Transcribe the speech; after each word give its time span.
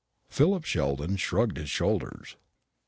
Philip 0.29 0.65
Sheldon 0.65 1.15
shrugged 1.15 1.57
his 1.57 1.69
shoulders. 1.69 2.35